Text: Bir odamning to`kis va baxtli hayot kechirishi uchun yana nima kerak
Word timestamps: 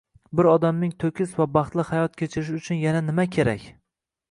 Bir 0.37 0.47
odamning 0.53 0.93
to`kis 1.03 1.35
va 1.41 1.47
baxtli 1.59 1.85
hayot 1.91 2.17
kechirishi 2.23 2.57
uchun 2.63 2.83
yana 2.87 3.05
nima 3.13 3.29
kerak 3.39 3.71